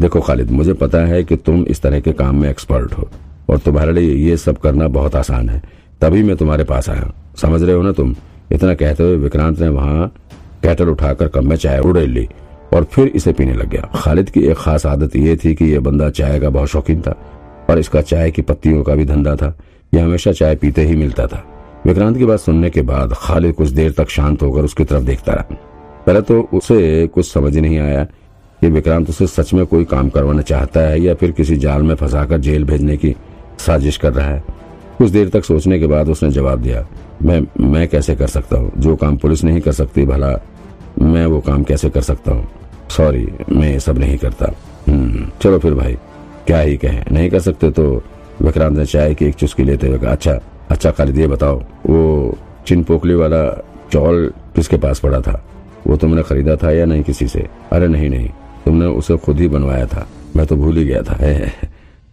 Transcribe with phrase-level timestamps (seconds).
[0.00, 3.08] देखो खालिद, मुझे पता है कि तुम इस तरह के काम में एक्सपर्ट हो,
[3.50, 5.62] और तुम्हारे लिए ये सब करना बहुत आसान है।
[6.00, 8.14] तभी मैं तुम्हारे पास आया। समझ रहे हो ना तुम?
[8.52, 10.14] इतना कहते हुए विक्रांत ने वहाँ
[10.62, 12.28] कैटल उठाकर कम में चाय उड़ेल ली,
[12.74, 15.80] और फिर इसे पीने लग गया। खालिद की एक खास आदत ये थी कि यह
[15.80, 17.14] बंदा चाय का बहुत शौकीन था,
[17.70, 19.56] और इसका चाय की पत्तियों का भी धंधा था।
[19.94, 21.44] यह हमेशा चाय पीते ही मिलता था।
[21.86, 25.32] विक्रांत की बात सुनने के बाद खालिद कुछ देर तक शांत होकर उसकी तरफ़ देखता
[25.32, 25.56] रहा।
[26.06, 28.06] पहले तो उसे कुछ समझ नहीं आया
[28.60, 31.94] कि विक्रांत उसे सच में कोई काम करवाना चाहता है या फिर किसी जाल में
[31.94, 33.14] फंसाकर जेल भेजने की
[33.66, 34.42] साजिश कर रहा है?
[34.98, 36.86] कुछ देर तक सोचने के बाद उसने जवाब दिया
[37.22, 38.70] मैं मैं कैसे कर सकता हूँ?
[38.78, 40.32] जो काम पुलिस नहीं कर सकती भला
[40.98, 42.46] मैं वो काम कैसे कर सकता हूँ?
[42.90, 44.52] सॉरी मैं ये सब नहीं करता।
[44.88, 45.96] हम्म, चलो फिर भाई
[46.46, 47.84] क्या ही कहे नहीं कर सकते तो
[48.42, 50.38] विक्रांत ने चाय की एक चुस्की लेते हुए कहा अच्छा
[50.70, 53.42] अच्छा खालिद ये बताओ वो चिन पोकली वाला
[53.92, 55.42] चौल किसके पास पड़ा था?
[55.86, 57.46] वो तुमने खरीदा था या नहीं किसी से?
[57.72, 58.28] अरे नहीं नहीं
[58.70, 61.52] तुमने उसे खुद ही बनवाया था। मैं तो भूल ही गया था। है।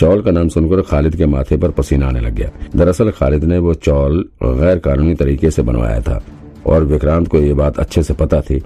[0.00, 3.58] चौल का नाम सुनकर खालिद के माथे पर पसीना आने लग गया। दरअसल खालिद ने
[3.58, 6.24] वो चौल गैर कानूनी तरीके से बनवाया था।
[6.66, 8.62] और विक्रांत को ये बात अच्छे से पता थी।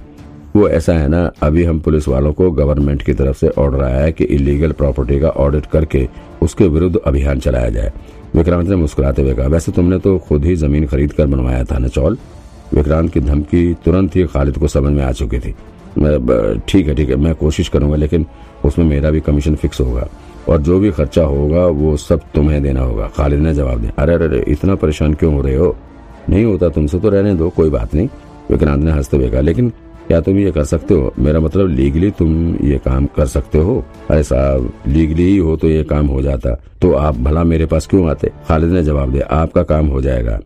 [0.56, 3.98] वो ऐसा है ना, अभी हम पुलिस वालों को गवर्नमेंट की तरफ़ से ऑर्डर आया
[3.98, 6.08] है कि इलीगल प्रॉपर्टी का ऑडिट करके
[6.42, 7.92] उसके विरुद्ध अभियान चलाया जाए।
[8.36, 11.78] विक्रांत ने मुस्कुराते हुए कहा, वैसे तुमने तो खुद ही ज़मीन खरीद कर बनवाया था
[11.78, 12.18] न चौल?
[12.74, 15.54] विक्रांत की धमकी तुरंत ही खालिद को समझ में आ चुकी थी।
[16.68, 18.26] ठीक है ठीक है, मैं कोशिश करूँगा, लेकिन
[18.64, 20.08] उसमें मेरा भी कमीशन फिक्स होगा।
[20.48, 24.14] और जो भी खर्चा होगा, वो सब तुम्हें देना होगा। खालिद ने जवाब दिया। अरे
[24.14, 25.76] अरे इतना परेशान क्यों हो रहे हो?
[26.28, 28.08] नहीं होता तुमसे तो रहने दो, कोई बात नहीं।
[28.50, 29.72] विक्रांत ने हँसते हुए कहा, लेकिन
[30.08, 31.12] क्या तुम ये कर सकते हो?
[31.18, 35.68] मेरा मतलब लीगली तुम ये काम कर सकते हो। अरे साहब लीगली ही हो तो
[35.68, 38.30] ये काम हो जाता। तो आप भला मेरे पास क्यों आते?
[38.48, 40.38] खालिद ने जवाब दिया, आपका काम हो जाएगा।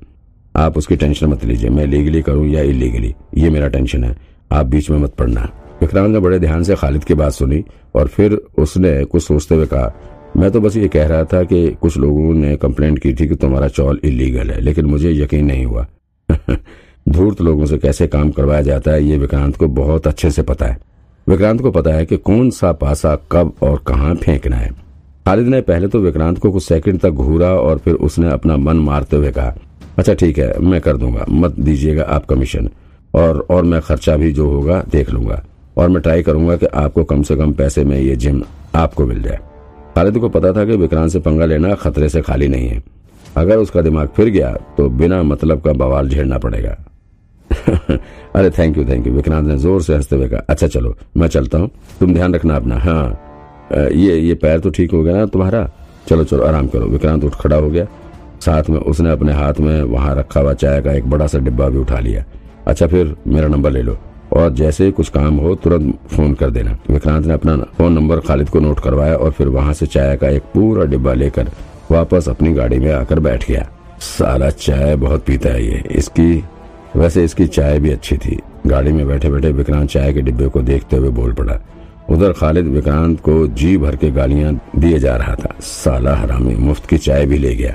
[0.56, 4.16] आप उसकी टेंशन मत लीजिए, मैं लीगली करूँ या इलीगली ये मेरा टेंशन है।
[4.52, 5.48] आप बीच में मत पड़ना।
[5.80, 9.66] विक्रांत ने बड़े ध्यान से खालिद की बात सुनी और फिर उसने कुछ सोचते हुए
[9.66, 9.92] कहा,
[10.36, 13.34] मैं तो बस ये कह रहा था कि कुछ लोगों ने कंप्लेंट की थी कि
[13.34, 15.86] तुम्हारा चौल इलीगल है, लेकिन मुझे यकीन नहीं हुआ।
[17.08, 20.66] धूर्त लोगों से कैसे काम करवाया जाता है, ये विक्रांत को बहुत अच्छे से पता
[20.66, 20.78] है।
[21.28, 24.70] विक्रांत को पता है कि कौन सा पासा कब और कहाँ फेंकना है।
[25.26, 28.76] खालिद ने पहले तो विक्रांत को कुछ सेकंड तक घूरा और फिर उसने अपना मन
[28.76, 29.54] मारते हुए कहा
[29.98, 32.68] अच्छा ठीक है, मैं कर दूँगा, मत दीजिएगा आप कमीशन।
[33.14, 35.42] और और मैं खर्चा भी जो होगा देख लूँगा।
[35.76, 38.42] और मैं ट्राई करूँगा कि आपको कम से कम पैसे में ये जिम
[38.74, 39.38] आपको मिल जाए।
[39.94, 42.82] खालिद को पता था कि विक्रांत से पंगा लेना खतरे से खाली नहीं है।
[43.36, 46.76] अगर उसका दिमाग फिर गया तो बिना मतलब का बवाल झेड़ना पड़ेगा।
[48.34, 51.28] अरे thank you thank you Vikrant ने ज़ोर से हँसते हुए कहा अच्छा चलो, मैं
[51.28, 51.70] चलता हूँ।
[52.00, 53.24] तुम ध्यान रखना अपना हाँ।
[53.72, 55.68] ये ये पैर तो ठीक हो गया ना तुम्हारा?
[56.08, 57.86] चलो चलो, आराम करो। विक्रांत उठ खड़ा हो गया।
[58.40, 61.68] साथ में उसने अपने हाथ में वहाँ रखा हुआ चाय का एक बड़ा सा डिब्बा
[61.68, 62.24] भी उठा लिया।
[62.68, 63.98] अच्छा फिर मेरा नंबर ले लो।
[64.32, 68.20] और जैसे ही कुछ काम हो, तुरंत फ़ोन कर देना। विक्रांत ने अपना फ़ोन नंबर
[68.20, 71.50] खालिद को नोट करवाया और फिर वहाँ से चाय का एक पूरा डिब्बा लेकर
[71.90, 73.68] वापस अपनी गाड़ी में आकर बैठ गया।
[74.00, 76.44] सारा चाय बहुत पीता है ये। इसकी,
[76.96, 80.62] वैसे इसकी चाय भी अच्छी थी। गाड़ी में बैठे बैठे विक्रांत चाय के डिब्बे को
[80.62, 81.60] देखते हुए बोल पड़ा।
[82.10, 86.86] उधर खालिद विक्रांत को जी भर के गालियाँ दिए जा रहा था। साला हरामी, मुफ़्त
[86.86, 87.74] की चाय भी ले गया।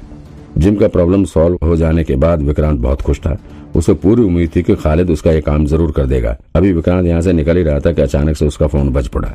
[0.58, 3.38] जिम का प्रॉब्लम सॉल्व हो जाने के बाद विक्रांत बहुत खुश था।
[3.76, 7.22] उसे पूरी उम्मीद थी कि खालिद उसका ये काम ज़रूर कर देगा। अभी विक्रांत यहाँ
[7.22, 9.34] से निकल ही रहा था कि अचानक से उसका फ़ोन बज पड़ा।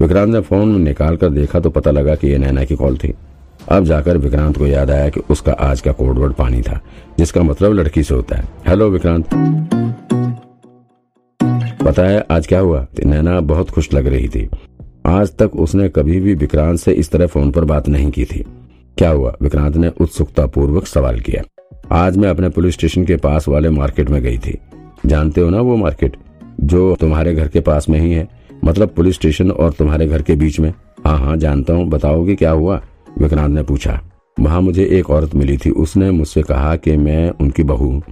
[0.00, 3.12] विक्रांत ने फ़ोन निकाल कर देखा तो पता लगा कि यह नैना की कॉल थी।
[3.68, 6.80] अब जाकर विक्रांत को याद आया कि उसका आज का कोडवर्ड पानी था,
[7.18, 9.34] जिसका मतलब लड़की से होता है। हेलो विक्रांत।
[11.82, 12.86] पता है आज क्या हुआ?
[13.06, 14.48] नैना बहुत खुश लग रही थी।
[15.06, 18.44] आज तक उसने कभी भी विक्रांत से इस तरह फ़ोन पर बात नहीं की थी।
[18.96, 19.34] क्या हुआ?
[19.42, 21.42] विक्रांत ने उत्सुकता पूर्वक सवाल किया।
[21.92, 24.58] आज मैं अपने पुलिस स्टेशन के पास वाले मार्केट में गई थी।
[25.06, 26.16] जानते हो ना वो मार्केट?
[26.60, 28.28] जो तुम्हारे घर के पास में ही है।
[28.64, 30.74] मतलब पुलिस स्टेशन और तुम्हारे घर के बीच में।
[31.06, 32.82] हाँ हाँ जानता हूँ। बताओगे क्या हुआ?
[33.18, 34.02] विक्रांत ने पूछा।
[34.40, 38.02] वहाँ मुझे एक औरत मिली थी। उसने मुझसे कहा कि मैं उनकी बहू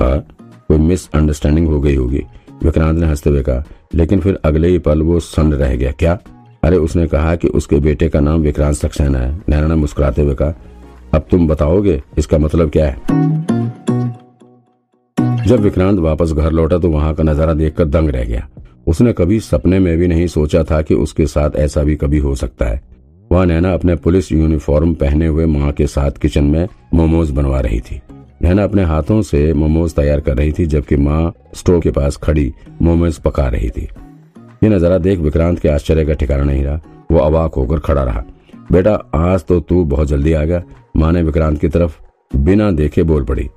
[0.00, 0.26] हाँ।
[0.68, 2.24] कोई मिसअंडरस्टैंडिंग हो गई होगी।
[2.64, 3.64] विक्रांत ने हँसते हुए कहा,
[3.94, 6.18] लेकिन फिर अगले ही पल वो सन्न रह गया। क्या?
[6.64, 10.34] अरे, उसने कहा कि उसके बेटे का नाम विक्रांत सक्सेना है। नैना ने मुस्कुराते हुए
[10.34, 10.54] कहा
[11.14, 12.96] अब तुम बताओगे, इसका मतलब क्या है?
[15.46, 18.46] जब विक्रांत वापस घर लौटा तो वहाँ का नज़ारा देखकर दंग रह गया।
[18.86, 22.34] उसने कभी सपने में भी नहीं सोचा था कि उसके साथ ऐसा भी कभी हो
[22.34, 22.80] सकता है।
[23.30, 27.80] वह नैना अपने पुलिस यूनिफॉर्म पहने हुए माँ के साथ किचन में मोमोज बनवा रही
[27.80, 28.00] थी।
[28.42, 32.52] नैना अपने हाथों से मोमोज तैयार कर रही थी, जबकि माँ स्टोव के पास खड़ी
[32.82, 33.88] मोमोज पका रही थी।
[34.64, 36.80] ये नज़ारा देख विक्रांत के आश्चर्य का ठिकाना नहीं रहा।
[37.12, 38.24] वो अवाक होकर खड़ा रहा।
[38.72, 40.62] बेटा, आज तो तू बहुत जल्दी आ गया।
[40.96, 41.98] माँ ने विक्रांत की तरफ़
[42.36, 43.50] बिना देखे बोल पड़ी।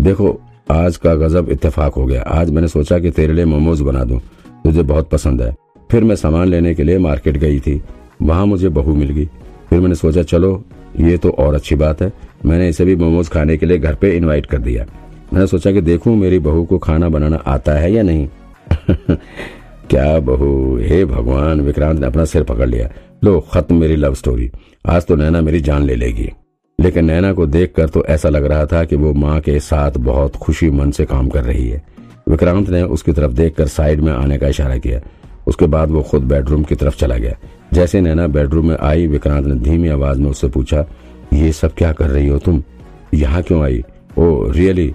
[0.00, 4.04] देखो, आज का गजब इत्तेफाक हो गया। आज मैंने सोचा कि तेरे लिए मोमोज बना
[4.04, 4.18] दूँ।
[4.64, 5.56] तुझे बहुत पसंद है।
[5.90, 7.82] फिर मैं सामान लेने के लिए मार्केट गई थी।
[8.22, 9.26] वहाँ मुझे बहू मिल गई।
[9.70, 10.64] फिर मैंने सोचा, चलो,
[11.00, 12.12] ये तो और अच्छी बात है।
[12.44, 14.86] मैंने इसे भी मोमोज खाने के लिए घर पे इनवाइट कर दिया।
[15.32, 18.28] मैंने सोचा कि देखूँ मेरी बहू को खाना बनाना आता है या नहीं।
[19.90, 20.78] क्या बहू?
[20.82, 22.90] हे भगवान, विक्रांत ने अपना सिर पकड़ लिया।
[23.24, 24.50] लो, खत्म मेरी लव स्टोरी
[24.86, 26.30] आज तो नैना मेरी जान ले लेगी।
[26.80, 30.36] लेकिन नैना को देखकर तो ऐसा लग रहा था कि वो माँ के साथ बहुत
[30.36, 31.82] खुशी मन से काम कर रही है।
[32.28, 35.00] विक्रांत ने उसकी तरफ़ देखकर साइड में आने का इशारा किया।
[35.46, 37.36] उसके बाद वो खुद बेडरूम की तरफ़ चला गया।
[37.72, 40.86] जैसे नैना बेडरूम में आई, विक्रांत ने धीमी आवाज़ में उससे पूछा,
[41.34, 42.62] ये सब क्या कर रही हो तुम?
[43.14, 43.84] यहाँ क्यों आई?
[44.18, 44.94] ओ रियली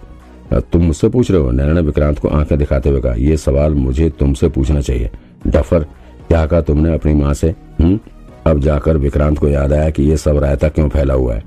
[0.53, 3.74] तुम मुझसे पूछ रहे हो। नैना ने विक्रांत को आँखें दिखाते हुए कहा यह सवाल
[3.74, 5.09] मुझे तुमसे पूछना चाहिए।
[5.47, 5.80] डफर,
[6.27, 7.56] क्या कहा तुमने अपनी माँ से?
[7.81, 8.00] हम्म?
[8.47, 11.44] अब जाकर विक्रांत को याद आया कि ये सब रायता क्यों फैला हुआ है।